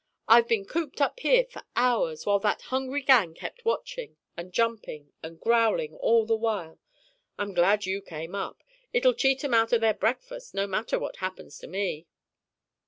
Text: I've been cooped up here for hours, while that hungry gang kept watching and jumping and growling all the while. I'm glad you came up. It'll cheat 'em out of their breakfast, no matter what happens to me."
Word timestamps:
I've 0.27 0.47
been 0.47 0.65
cooped 0.65 0.99
up 0.99 1.19
here 1.19 1.45
for 1.45 1.61
hours, 1.75 2.25
while 2.25 2.39
that 2.39 2.63
hungry 2.73 3.03
gang 3.03 3.35
kept 3.35 3.63
watching 3.65 4.17
and 4.35 4.51
jumping 4.51 5.13
and 5.21 5.39
growling 5.39 5.93
all 5.97 6.25
the 6.25 6.35
while. 6.35 6.79
I'm 7.37 7.53
glad 7.53 7.85
you 7.85 8.01
came 8.01 8.33
up. 8.33 8.63
It'll 8.91 9.13
cheat 9.13 9.43
'em 9.43 9.53
out 9.53 9.73
of 9.73 9.81
their 9.81 9.93
breakfast, 9.93 10.55
no 10.55 10.65
matter 10.65 10.97
what 10.97 11.17
happens 11.17 11.59
to 11.59 11.67
me." 11.67 12.07